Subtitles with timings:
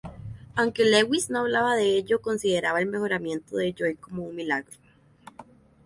[0.55, 4.71] Aunque Lewis no hablaba de ello, consideraba el mejoramiento de Joy como un milagro.